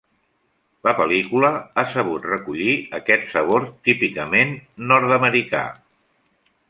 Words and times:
La 0.87 0.93
pel·lícula 1.01 1.51
ha 1.81 1.83
sabut 1.91 2.25
recollir 2.29 2.73
aquest 3.01 3.29
sabor 3.35 3.67
típicament 3.91 4.57
nord-americà. 4.93 5.63